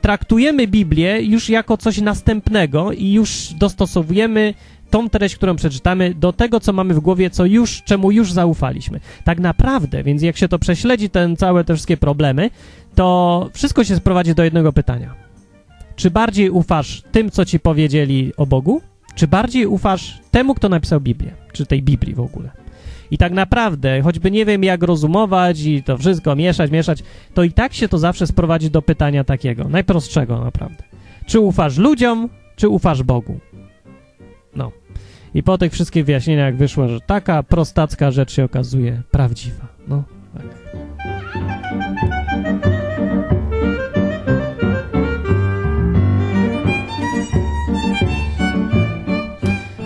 [0.00, 4.54] traktujemy Biblię już jako coś następnego i już dostosowujemy
[4.90, 9.00] tą treść, którą przeczytamy, do tego, co mamy w głowie, co już, czemu już zaufaliśmy.
[9.24, 12.50] Tak naprawdę, więc jak się to prześledzi, ten całe te wszystkie problemy,
[12.94, 15.14] to wszystko się sprowadzi do jednego pytania.
[15.96, 18.80] Czy bardziej ufasz tym, co ci powiedzieli o Bogu,
[19.14, 22.50] czy bardziej ufasz temu, kto napisał Biblię, czy tej Biblii w ogóle?
[23.10, 27.02] I tak naprawdę, choćby nie wiem, jak rozumować i to wszystko mieszać, mieszać,
[27.34, 30.84] to i tak się to zawsze sprowadzi do pytania takiego, najprostszego naprawdę.
[31.26, 33.38] Czy ufasz ludziom, czy ufasz Bogu?
[34.56, 34.72] No.
[35.34, 39.66] I po tych wszystkich wyjaśnieniach wyszło, że taka prostacka rzecz się okazuje prawdziwa.
[39.88, 40.44] No, tak.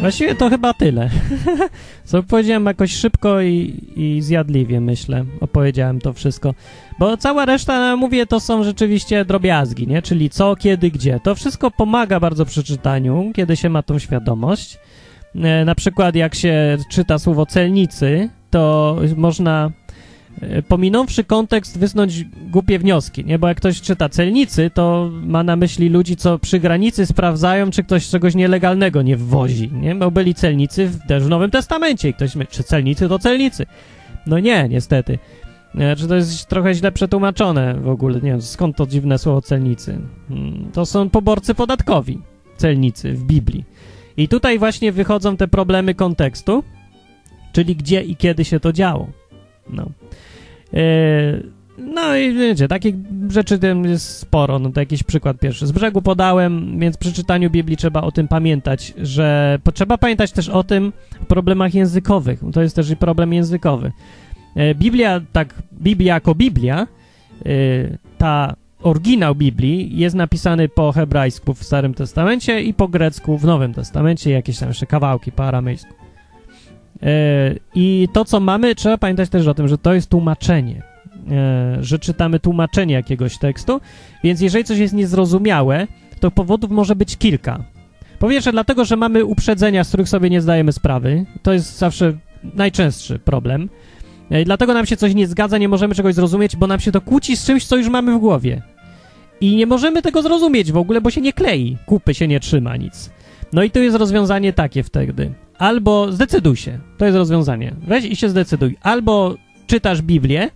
[0.03, 1.11] Właściwie to chyba tyle.
[2.05, 5.25] Co powiedziałem jakoś szybko i, i zjadliwie, myślę.
[5.41, 6.55] Opowiedziałem to wszystko.
[6.99, 10.03] Bo cała reszta, mówię, to są rzeczywiście drobiazgi, nie?
[10.03, 11.21] Czyli co, kiedy, gdzie.
[11.25, 14.79] To wszystko pomaga bardzo przy czytaniu, kiedy się ma tą świadomość.
[15.35, 19.71] E, na przykład jak się czyta słowo celnicy, to można
[20.69, 23.39] pominąwszy kontekst wysnuć głupie wnioski, nie?
[23.39, 27.83] Bo jak ktoś czyta celnicy, to ma na myśli ludzi, co przy granicy sprawdzają, czy
[27.85, 29.95] ktoś czegoś nielegalnego nie wwozi, nie?
[29.95, 33.67] Bo byli celnicy w, też w Nowym Testamencie i ktoś myśli, czy celnicy to celnicy.
[34.27, 35.19] No nie, niestety.
[35.79, 38.15] E, Czy to jest trochę źle przetłumaczone w ogóle?
[38.15, 39.99] Nie wiem, skąd to dziwne słowo celnicy?
[40.29, 42.19] Hmm, To są poborcy podatkowi,
[42.57, 43.65] celnicy w Biblii.
[44.17, 46.65] I tutaj właśnie wychodzą te problemy kontekstu,
[47.53, 49.09] czyli gdzie i kiedy się to działo.
[49.71, 49.87] No.
[50.75, 52.95] E, no i wiecie, takich
[53.29, 54.59] rzeczy jest sporo.
[54.59, 55.67] No to jakiś przykład pierwszy.
[55.67, 60.49] Z brzegu podałem, więc przy czytaniu Biblii trzeba o tym pamiętać, że trzeba pamiętać też
[60.49, 60.93] o tym
[61.29, 62.41] problemach językowych.
[62.53, 63.93] To jest też problem językowy.
[64.57, 66.87] E, Biblia, tak, Biblia jako Biblia,
[67.47, 67.49] e,
[68.19, 73.75] ta oryginał Biblii jest napisany po hebrajsku w Starym Testamencie i po grecku w Nowym
[73.75, 76.02] Testamencie, jakieś tam jeszcze kawałki po aramejsku.
[77.03, 80.83] E, I to, co mamy, trzeba pamiętać też o tym, że to jest tłumaczenie,
[81.81, 83.81] że czytamy tłumaczenie jakiegoś tekstu,
[84.25, 85.87] więc jeżeli coś jest niezrozumiałe,
[86.21, 87.65] to powodów może być kilka.
[88.19, 91.27] Po pierwsze, dlatego, że mamy uprzedzenia, z których sobie nie zdajemy sprawy.
[91.43, 92.13] To jest zawsze
[92.55, 93.69] najczęstszy problem.
[94.31, 97.01] I dlatego nam się coś nie zgadza, nie możemy czegoś zrozumieć, bo nam się to
[97.01, 98.63] kłóci z czymś, co już mamy w głowie.
[99.41, 102.77] I nie możemy tego zrozumieć w ogóle, bo się nie klei, kupy się nie trzyma,
[102.77, 103.11] nic.
[103.53, 105.33] No i to jest rozwiązanie takie wtedy.
[105.59, 107.75] Albo zdecyduj się, to jest rozwiązanie.
[107.87, 108.77] Weź i się zdecyduj.
[108.83, 109.37] Albo
[109.67, 110.51] czytasz Biblię,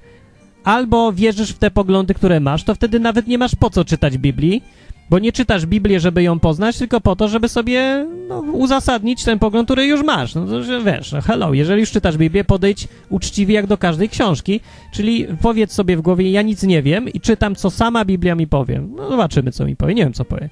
[0.64, 4.18] albo wierzysz w te poglądy, które masz, to wtedy nawet nie masz po co czytać
[4.18, 4.62] Biblii,
[5.10, 9.38] bo nie czytasz Biblię, żeby ją poznać, tylko po to, żeby sobie no, uzasadnić ten
[9.38, 10.34] pogląd, który już masz.
[10.34, 14.08] No to że wiesz, no hello, jeżeli już czytasz Biblię, podejdź uczciwie jak do każdej
[14.08, 14.60] książki,
[14.92, 18.46] czyli powiedz sobie w głowie, ja nic nie wiem i czytam, co sama Biblia mi
[18.46, 18.82] powie.
[18.96, 20.50] No zobaczymy, co mi powie, nie wiem, co powie.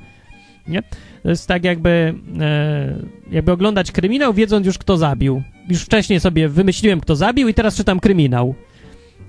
[0.69, 0.83] Nie?
[1.25, 2.95] To jest tak jakby, e,
[3.31, 5.43] jakby oglądać kryminał, wiedząc już, kto zabił.
[5.69, 8.55] Już wcześniej sobie wymyśliłem, kto zabił i teraz czytam kryminał.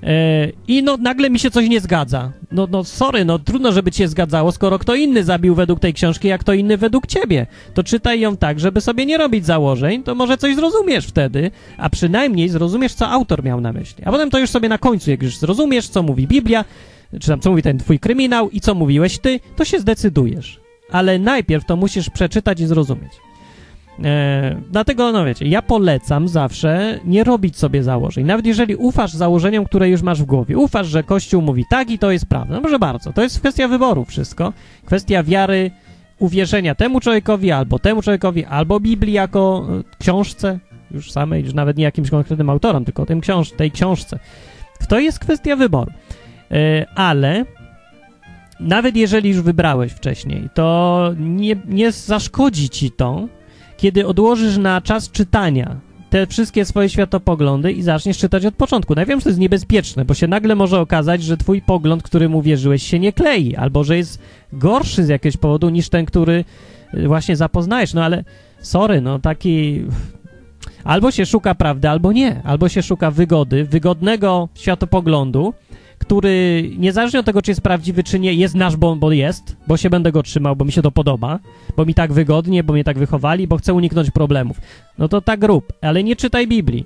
[0.03, 2.31] E, I no nagle mi się coś nie zgadza.
[2.51, 6.27] No, no sorry, no trudno, żeby cię zgadzało, skoro kto inny zabił według tej książki,
[6.27, 7.47] jak kto inny według ciebie.
[7.73, 11.89] To czytaj ją tak, żeby sobie nie robić założeń, to może coś zrozumiesz wtedy, a
[11.89, 14.03] przynajmniej zrozumiesz, co autor miał na myśli.
[14.05, 16.65] A potem to już sobie na końcu, jak już zrozumiesz, co mówi Biblia,
[17.19, 20.64] czy tam co mówi ten twój kryminał i co mówiłeś ty, to się zdecydujesz.
[20.95, 23.11] Ale najpierw to musisz przeczytać i zrozumieć.
[24.03, 28.25] E, dlatego, no wiecie, ja polecam zawsze nie robić sobie założeń.
[28.25, 31.99] Nawet jeżeli ufasz założeniom, które już masz w głowie, ufasz, że Kościół mówi tak i
[31.99, 32.55] to jest prawda.
[32.55, 33.13] No może bardzo.
[33.13, 34.53] To jest kwestia wyboru wszystko.
[34.85, 35.71] Kwestia wiary,
[36.19, 40.59] uwierzenia temu człowiekowi, albo temu człowiekowi, albo Biblii jako e, książce,
[40.91, 44.19] już samej, już nawet nie jakimś konkretnym autorom, tylko tym książ tej książce.
[44.89, 45.91] To jest kwestia wyboru.
[46.51, 47.45] E, ale
[48.59, 53.27] nawet jeżeli już wybrałeś wcześniej, to nie, nie zaszkodzi ci to,
[53.77, 58.95] kiedy odłożysz na czas czytania te wszystkie swoje światopoglądy i zaczniesz czytać od początku.
[58.95, 62.03] No ja wiem, że to jest niebezpieczne, bo się nagle może okazać, że twój pogląd,
[62.03, 64.19] którym uwierzyłeś, się nie klei, albo że jest
[64.53, 66.45] gorszy z jakiegoś powodu niż ten, który
[66.93, 67.93] y, właśnie zapoznajesz.
[67.93, 68.23] No ale
[68.59, 69.85] sorry, no taki...
[70.83, 72.41] Albo się szuka prawdy, albo nie.
[72.43, 75.53] Albo się szuka wygody, wygodnego światopoglądu,
[76.07, 79.77] który niezależnie od tego, czy jest prawdziwy, czy nie, jest nasz, bo, bo jest, bo
[79.77, 81.39] się będę go trzymał, bo mi się to podoba,
[81.77, 84.61] bo mi tak wygodnie, bo mnie tak wychowali, bo chcę uniknąć problemów.
[84.97, 86.85] No to tak rób, ale nie czytaj Biblii.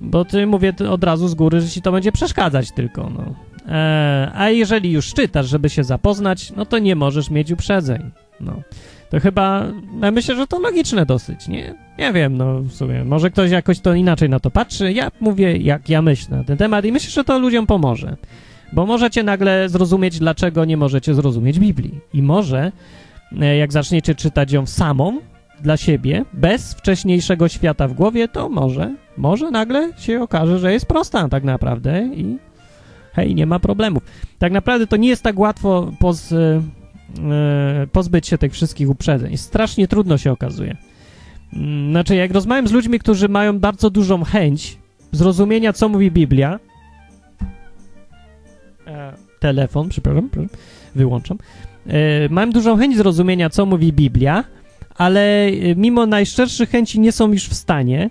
[0.00, 3.24] Bo ty mówię od razu z góry, że ci to będzie przeszkadzać tylko, no.
[3.68, 8.62] Eee, a jeżeli już czytasz, żeby się zapoznać, no to nie możesz mieć uprzedzeń, no.
[9.12, 9.66] To chyba,
[10.02, 11.74] ja myślę, że to logiczne dosyć, nie?
[11.98, 14.92] Nie wiem, no w sumie, może ktoś jakoś to inaczej na to patrzy.
[14.92, 18.16] Ja mówię, jak ja myślę na ten temat i myślę, że to ludziom pomoże.
[18.72, 22.00] Bo możecie nagle zrozumieć, dlaczego nie możecie zrozumieć Biblii.
[22.14, 22.72] I może,
[23.40, 25.20] e, jak zaczniecie czytać ją samą,
[25.60, 30.86] dla siebie, bez wcześniejszego świata w głowie, to może, może nagle się okaże, że jest
[30.86, 32.38] prosta tak naprawdę i
[33.12, 34.02] hej, nie ma problemów.
[34.38, 36.62] Tak naprawdę to nie jest tak łatwo poz, E,
[37.92, 39.36] pozbyć się tych wszystkich uprzedzeń.
[39.36, 40.76] Strasznie trudno się okazuje.
[41.52, 44.78] Mm, znaczy, jak rozmawiam z ludźmi, którzy mają bardzo dużą chęć
[45.12, 46.60] zrozumienia, co mówi Biblia,
[48.86, 50.30] e, telefon, przepraszam,
[50.94, 51.38] wyłączam,
[51.86, 54.44] e, mam dużą chęć zrozumienia, co mówi Biblia,
[54.96, 58.10] ale mimo najszczerszych chęci nie są już w stanie,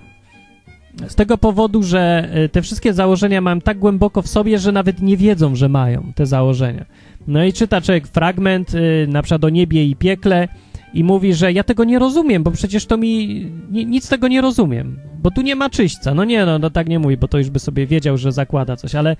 [1.08, 5.18] z tego powodu, że te wszystkie założenia mam tak głęboko w sobie, że nawet nie
[5.18, 6.86] wiedzą, że mają te założenia.
[7.28, 10.48] No i czyta człowiek fragment, y, na przykład o niebie i piekle
[10.94, 13.28] i mówi, że ja tego nie rozumiem, bo przecież to mi...
[13.72, 16.14] Ni, nic tego nie rozumiem, bo tu nie ma czyśćca.
[16.14, 18.76] No nie, no, no tak nie mówi, bo to już by sobie wiedział, że zakłada
[18.76, 19.16] coś, ale...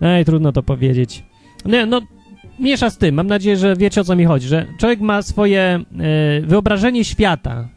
[0.00, 1.24] Ej, trudno to powiedzieć.
[1.64, 2.00] Nie, no,
[2.60, 3.14] miesza z tym.
[3.14, 5.84] Mam nadzieję, że wiecie, o co mi chodzi, że człowiek ma swoje
[6.40, 7.68] y, wyobrażenie świata,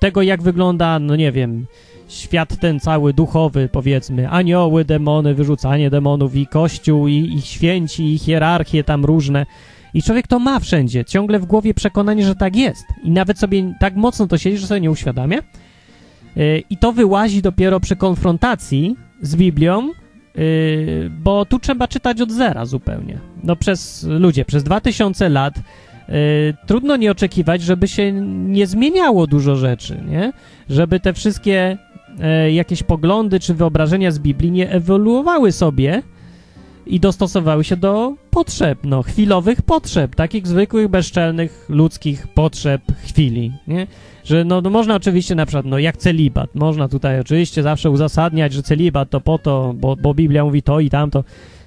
[0.00, 1.66] tego, jak wygląda, no nie wiem,
[2.08, 8.18] świat ten cały duchowy, powiedzmy, anioły, demony, wyrzucanie demonów i kościół, i, i święci, i
[8.18, 9.46] hierarchie tam różne.
[9.94, 12.84] I człowiek to ma wszędzie, ciągle w głowie przekonanie, że tak jest.
[13.02, 15.38] I nawet sobie tak mocno to siedzi, że sobie nie uświadamia.
[16.36, 19.92] Yy, I to wyłazi dopiero przy konfrontacji z Biblią,
[20.34, 23.18] yy, bo tu trzeba czytać od zera zupełnie.
[23.42, 26.14] No przez ludzie, przez 2000 lat yy,
[26.66, 30.32] trudno nie oczekiwać, żeby się nie zmieniało dużo rzeczy, nie?
[30.70, 31.78] Żeby te wszystkie
[32.52, 36.02] jakieś poglądy czy wyobrażenia z Biblii nie ewoluowały sobie
[36.86, 43.86] i dostosowały się do potrzeb, no, chwilowych potrzeb, takich zwykłych, bezczelnych, ludzkich potrzeb chwili, nie?
[44.24, 48.52] Że no, no można oczywiście na przykład, no jak celibat, można tutaj oczywiście zawsze uzasadniać,
[48.52, 51.24] że celibat to po to, bo, bo Biblia mówi to i tamto,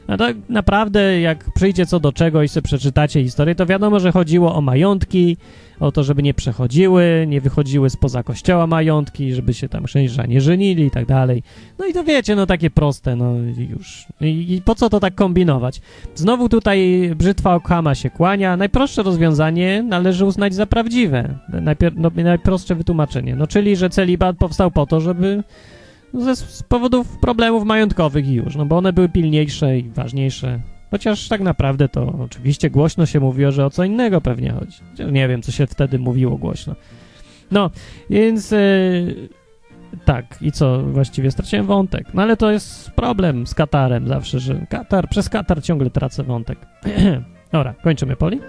[0.09, 4.11] a tak naprawdę, jak przyjdzie co do czego i sobie przeczytacie historię, to wiadomo, że
[4.11, 5.37] chodziło o majątki,
[5.79, 10.41] o to, żeby nie przechodziły, nie wychodziły spoza kościoła majątki, żeby się tam księża nie
[10.41, 11.43] żenili i tak dalej.
[11.79, 14.05] No i to wiecie, no takie proste, no już.
[14.21, 15.81] I, I, po co to tak kombinować?
[16.15, 18.57] Znowu tutaj brzytwa Okhama się kłania.
[18.57, 21.39] Najprostsze rozwiązanie należy uznać za prawdziwe.
[21.61, 23.35] Najpier no, najprostsze wytłumaczenie.
[23.35, 25.43] No czyli, że celibat powstał po to, żeby
[26.13, 30.59] ze, z powodów problemów majątkowych i już, no bo one były pilniejsze i ważniejsze.
[30.91, 34.77] Chociaż tak naprawdę to oczywiście głośno się mówiło, że o co innego pewnie chodzi.
[35.11, 36.75] Nie wiem, co się wtedy mówiło głośno.
[37.51, 37.69] No,
[38.09, 39.29] więc yy,
[40.05, 42.07] tak, i co, właściwie straciłem wątek.
[42.13, 46.59] No ale to jest problem z Katarem zawsze, że Katar, przez Katar ciągle tracę wątek.
[47.51, 48.39] Dobra, kończymy, Poli?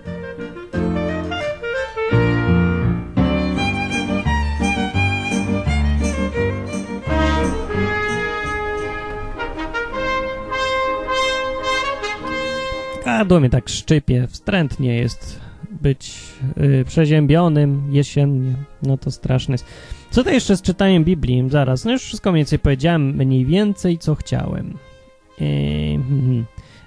[13.11, 15.41] Gardło mnie tak szczypie, wstrętnie jest
[15.83, 16.17] być
[16.57, 18.55] yy, przeziębionym jesiennie.
[18.83, 19.65] No to straszne jest.
[20.11, 21.45] Co to jeszcze z czytaniem Biblii?
[21.49, 24.75] Zaraz, no już wszystko mniej więcej powiedziałem, mniej więcej co chciałem.
[25.41, 25.47] Yy,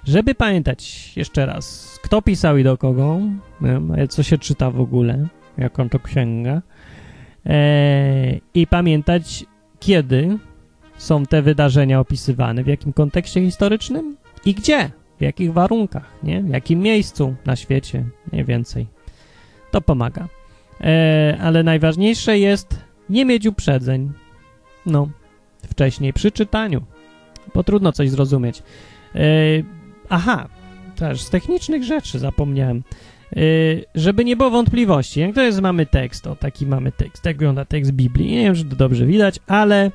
[0.04, 3.20] żeby pamiętać jeszcze raz, kto pisał i do kogo,
[4.10, 5.26] co się czyta w ogóle,
[5.58, 6.62] jaką to księga,
[7.44, 7.52] yy,
[8.54, 9.44] i pamiętać,
[9.80, 10.38] kiedy
[10.96, 16.42] są te wydarzenia opisywane, w jakim kontekście historycznym i gdzie w jakich warunkach, nie?
[16.42, 18.86] w jakim miejscu na świecie, mniej więcej.
[19.70, 20.28] To pomaga.
[20.80, 24.12] E, ale najważniejsze jest nie mieć uprzedzeń.
[24.86, 25.08] No,
[25.70, 26.82] wcześniej przy czytaniu,
[27.54, 28.62] bo trudno coś zrozumieć.
[29.14, 29.20] E,
[30.08, 30.48] aha,
[30.96, 32.82] też z technicznych rzeczy zapomniałem.
[33.32, 33.40] E,
[33.94, 37.64] żeby nie było wątpliwości, jak to jest, mamy tekst, o taki mamy tekst, tak wygląda
[37.64, 39.90] tekst Biblii, nie wiem, czy to dobrze widać, ale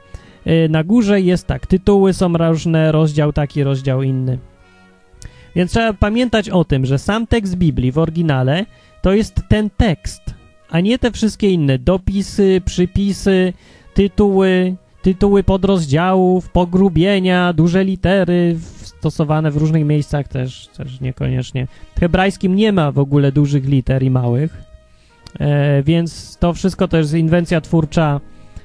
[0.46, 4.38] e, na górze jest tak, tytuły są różne, rozdział taki, rozdział inny.
[5.56, 8.66] Więc trzeba pamiętać o tym, że sam tekst Biblii w oryginale
[9.02, 10.22] to jest ten tekst,
[10.70, 13.54] a nie te wszystkie inne dopisy, przypisy,
[13.94, 18.58] tytuły, tytuły podrozdziałów, pogrubienia, duże litery
[19.00, 21.68] stosowane w różnych miejscach też, też niekoniecznie.
[21.96, 24.58] W hebrajskim nie ma w ogóle dużych liter i małych,
[25.40, 28.22] e, więc to wszystko to jest inwencja twórcza,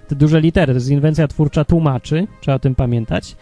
[0.08, 3.36] te duże litery, to jest inwencja twórcza tłumaczy, trzeba o tym pamiętać.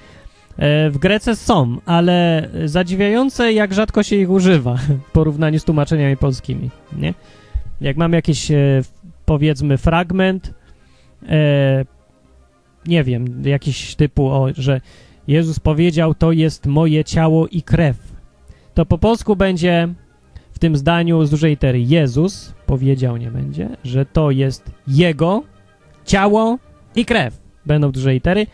[0.59, 4.77] E, w Grece są, ale zadziwiające, jak rzadko się ich używa
[5.09, 7.15] w porównaniu z tłumaczeniami polskimi, nie?
[7.81, 8.83] Jak mam jakiś, e,
[9.25, 10.55] powiedzmy, fragment,
[11.29, 11.85] e,
[12.87, 14.81] nie wiem, jakiś typu, o, że
[15.29, 18.13] Jezus powiedział, to jest moje ciało i krew,
[18.75, 19.89] to po polsku będzie
[20.53, 25.43] w tym zdaniu z dużej litery Jezus powiedział, nie będzie, że to jest Jego
[26.05, 26.59] ciało
[26.97, 27.39] i krew.
[27.67, 28.47] Będą duże litery,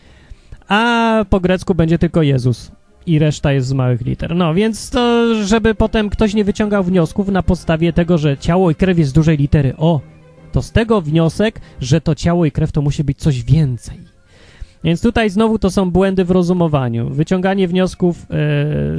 [0.69, 2.71] a po grecku będzie tylko Jezus
[3.05, 4.35] i reszta jest z małych liter.
[4.35, 8.75] No, więc to, żeby potem ktoś nie wyciągał wniosków na podstawie tego, że ciało i
[8.75, 9.73] krew jest z dużej litery.
[9.77, 10.01] O,
[10.51, 13.99] to z tego wniosek, że to ciało i krew to musi być coś więcej.
[14.83, 17.09] Więc tutaj znowu to są błędy w rozumowaniu.
[17.09, 18.25] Wyciąganie wniosków e,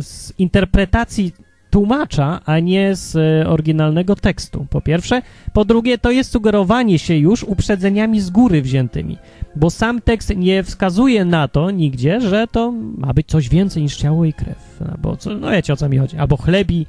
[0.03, 1.33] z interpretacji
[1.71, 5.23] tłumacza, a nie z e, oryginalnego tekstu, po pierwsze.
[5.53, 9.19] Po drugie, to jest sugerowanie się już uprzedzeniami z góry wziętymi,
[9.57, 13.97] bo sam tekst nie wskazuje na to nigdzie, że to ma być coś więcej niż
[13.97, 14.83] ciało i krew.
[14.93, 16.17] Albo co, no wiecie o co mi chodzi.
[16.17, 16.87] Albo chlebi,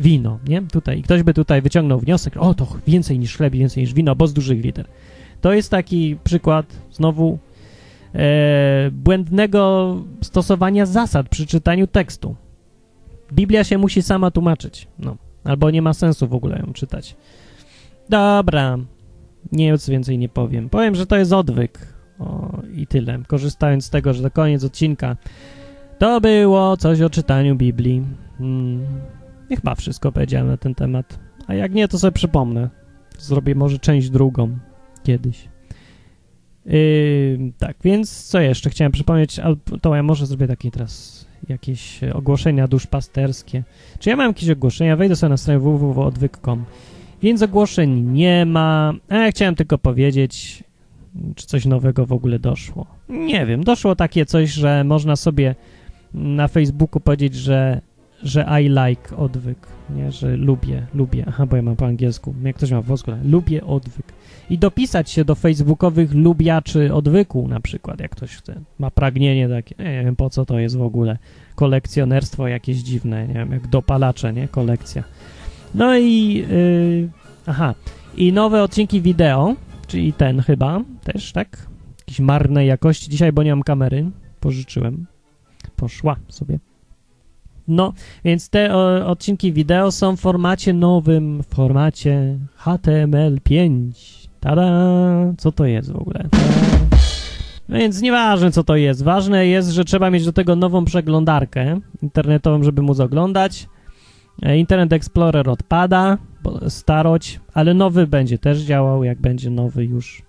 [0.00, 0.62] wino, nie?
[0.62, 0.98] Tutaj.
[0.98, 4.26] I ktoś by tutaj wyciągnął wniosek, o to więcej niż chleb, więcej niż wino, bo
[4.26, 4.86] z dużych liter.
[5.40, 7.38] To jest taki przykład znowu
[8.14, 12.36] e, błędnego stosowania zasad przy czytaniu tekstu.
[13.32, 15.16] Biblia się musi sama tłumaczyć, no.
[15.44, 17.16] Albo nie ma sensu w ogóle ją czytać.
[18.08, 18.78] Dobra,
[19.52, 20.68] nic więcej nie powiem.
[20.68, 21.94] Powiem, że to jest odwyk.
[22.18, 23.18] O, i tyle.
[23.26, 25.16] Korzystając z tego, że to koniec odcinka.
[25.98, 28.02] To było coś o czytaniu Biblii.
[28.38, 28.86] Hmm.
[29.48, 31.18] Chyba wszystko powiedziałem na ten temat.
[31.46, 32.70] A jak nie, to sobie przypomnę.
[33.18, 34.58] Zrobię może część drugą
[35.02, 35.48] kiedyś.
[36.66, 39.40] Yy, tak, więc co jeszcze chciałem przypomnieć?
[39.80, 43.62] To ja może zrobię taki teraz jakieś ogłoszenia duszpasterskie.
[43.98, 44.96] Czy ja mam jakieś ogłoszenia?
[44.96, 46.64] Wejdę sobie na stronę www.odwyk.com.
[47.22, 48.94] Więc ogłoszeń nie ma.
[49.08, 50.64] A ja chciałem tylko powiedzieć,
[51.34, 52.86] czy coś nowego w ogóle doszło.
[53.08, 55.54] Nie wiem, doszło takie coś, że można sobie
[56.14, 57.80] na Facebooku powiedzieć, że,
[58.22, 59.58] że I like odwyk,
[59.96, 61.24] nie, że lubię, lubię.
[61.28, 62.34] Aha, bo ja mam po angielsku.
[62.44, 64.06] Jak ktoś ma w polsku, lubię odwyk.
[64.50, 69.74] I dopisać się do facebookowych lubiaczy odwyku na przykład, jak ktoś chce, ma pragnienie takie,
[69.78, 71.18] nie wiem po co to jest w ogóle,
[71.54, 75.04] kolekcjonerstwo jakieś dziwne, nie wiem, jak dopalacze, nie, kolekcja.
[75.74, 77.08] No i, yy,
[77.46, 77.74] aha,
[78.16, 79.54] i nowe odcinki wideo,
[79.86, 81.66] czyli ten chyba też, tak,
[81.98, 85.06] jakiejś marnej jakości, dzisiaj, bo nie mam kamery, pożyczyłem,
[85.76, 86.58] poszła sobie.
[87.68, 87.92] No,
[88.24, 93.92] więc te o, odcinki wideo są w formacie nowym, w formacie HTML5.
[94.42, 94.70] Tada!
[95.38, 96.28] Co to jest w ogóle?
[97.68, 99.02] No więc nieważne, co to jest.
[99.02, 103.68] Ważne jest, że trzeba mieć do tego nową przeglądarkę internetową, żeby móc oglądać.
[104.42, 106.18] E, Internet Explorer odpada,
[106.68, 110.22] staroć, ale nowy będzie też działał, jak będzie nowy już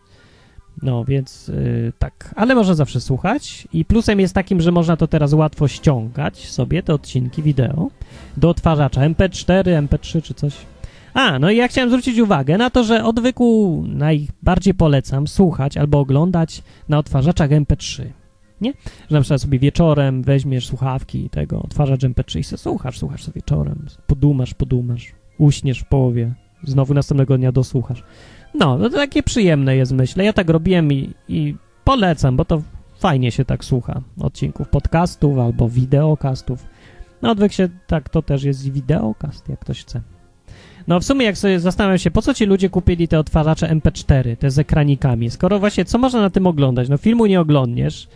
[0.82, 5.08] no, więc yy, tak, ale można zawsze słuchać i plusem jest takim, że można to
[5.08, 7.90] teraz łatwo ściągać sobie, te odcinki wideo
[8.38, 10.54] do odtwarzacza MP4, MP3 czy coś.
[11.14, 16.00] A, no i ja chciałem zwrócić uwagę na to, że odwyku najbardziej polecam słuchać albo
[16.00, 18.06] oglądać na odtwarzaczach MP3.
[18.62, 18.74] Nie?
[19.10, 23.36] Że na przykład sobie wieczorem weźmiesz słuchawki tego, odtwarzacz MP3 i sobie słuchasz, słuchasz sobie
[23.36, 26.34] wieczorem, podumasz, podumasz, uśniesz w połowie,
[26.64, 28.04] znowu następnego dnia dosłuchasz.
[28.54, 30.26] No, to takie przyjemne jest, myślę.
[30.26, 32.62] Ja tak robiłem i, i polecam, bo to
[33.00, 36.66] fajnie się tak słucha odcinków podcastów albo wideokastów.
[37.22, 40.02] No, odwyk się, tak, to też jest wideokast, jak ktoś chce.
[40.88, 44.38] No, w sumie jak sobie zastanawiam się, po co ci ludzie kupili te odtwarzacze MP4,
[44.38, 46.90] te z ekranikami, skoro właśnie, co można na tym oglądać?
[46.90, 48.08] No, filmu nie oglądniesz,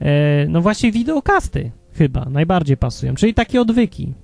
[0.00, 4.14] e, no właśnie wideokasty chyba najbardziej pasują, czyli takie odwyki.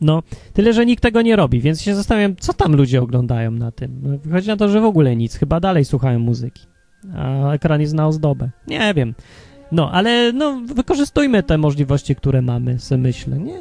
[0.00, 0.22] No,
[0.52, 4.00] tyle, że nikt tego nie robi, więc się zastanawiam, co tam ludzie oglądają na tym.
[4.02, 6.66] No, wychodzi na to, że w ogóle nic, chyba dalej słuchają muzyki,
[7.16, 8.50] a ekran jest na ozdobę.
[8.66, 9.14] Nie wiem.
[9.72, 13.60] No, ale no, wykorzystujmy te możliwości, które mamy, se myślę, nie?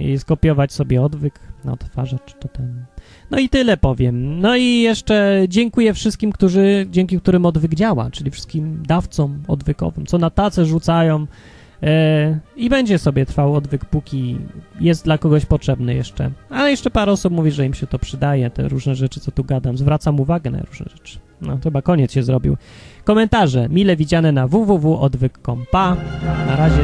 [0.00, 2.84] I skopiować sobie odwyk na odtwarzacz, to ten...
[3.30, 4.40] No i tyle powiem.
[4.40, 10.18] No i jeszcze dziękuję wszystkim, którzy, dzięki którym odwyk działa, czyli wszystkim dawcom odwykowym, co
[10.18, 11.26] na tacę rzucają,
[11.82, 14.38] E, I będzie sobie trwał odwyk, póki
[14.80, 16.30] jest dla kogoś potrzebny jeszcze.
[16.50, 19.44] Ale jeszcze parę osób mówi, że im się to przydaje, te różne rzeczy, co tu
[19.44, 19.78] gadam.
[19.78, 21.18] Zwracam uwagę na różne rzeczy.
[21.40, 22.56] No, chyba koniec się zrobił.
[23.04, 25.64] Komentarze mile widziane na www.odwyk.com.
[25.70, 25.96] Pa!
[26.46, 26.82] Na razie.